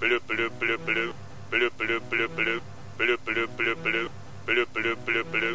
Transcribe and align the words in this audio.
Блю-блю-блю-блю. 0.00 1.12
Блю-блю-блю-блю. 1.50 2.60
Блю-блю-блю-блю. 2.98 4.10
Блю-блю-блю-блю. 4.46 5.48